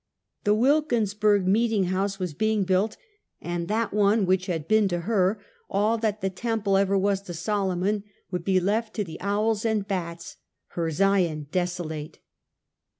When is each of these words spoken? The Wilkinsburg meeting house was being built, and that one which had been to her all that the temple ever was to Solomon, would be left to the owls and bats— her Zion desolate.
The 0.45 0.55
Wilkinsburg 0.55 1.45
meeting 1.45 1.83
house 1.83 2.17
was 2.17 2.33
being 2.33 2.63
built, 2.63 2.97
and 3.39 3.67
that 3.67 3.93
one 3.93 4.25
which 4.25 4.47
had 4.47 4.67
been 4.67 4.87
to 4.87 5.01
her 5.01 5.39
all 5.69 5.99
that 5.99 6.21
the 6.21 6.29
temple 6.31 6.75
ever 6.75 6.97
was 6.97 7.21
to 7.21 7.35
Solomon, 7.35 8.03
would 8.31 8.43
be 8.43 8.59
left 8.59 8.95
to 8.95 9.03
the 9.03 9.21
owls 9.21 9.63
and 9.63 9.87
bats— 9.87 10.37
her 10.75 10.89
Zion 10.89 11.49
desolate. 11.51 12.17